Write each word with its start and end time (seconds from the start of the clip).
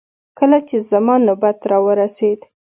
کله 0.37 0.57
چې 0.67 0.77
زما 0.89 1.15
نوبت 1.27 1.57
راورسېد. 1.71 2.39